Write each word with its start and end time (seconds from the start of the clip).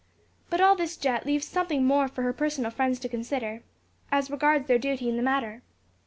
But 0.49 0.61
all 0.61 0.75
this 0.75 0.97
jet 0.97 1.27
leaves 1.27 1.47
something 1.47 1.81
for 1.87 2.07
her 2.07 2.23
more 2.23 2.33
personal 2.33 2.71
friends 2.71 2.97
to 3.01 3.07
consider, 3.07 3.61
as 4.11 4.31
regards 4.31 4.65
their 4.65 4.79
duty 4.79 5.07
in 5.07 5.15
the 5.15 5.21
matter. 5.21 5.61